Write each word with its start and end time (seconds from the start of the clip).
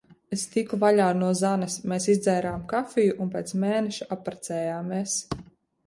Es 0.35 0.43
tiku 0.53 0.79
vaļā 0.83 1.09
no 1.17 1.27
Zanes. 1.41 1.75
Mēs 1.93 2.09
iedzērām 2.15 2.65
kafiju. 2.73 3.15
Un 3.27 3.33
pēc 3.37 3.57
mēneša 3.67 4.13
apprecējāmies. 4.17 5.21